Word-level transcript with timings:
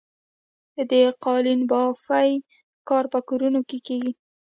د 0.89 0.91
قالینبافۍ 1.25 2.29
کار 2.89 3.05
په 3.13 3.19
کورونو 3.27 3.61
کې 3.69 3.77
کیږي؟ 3.87 4.11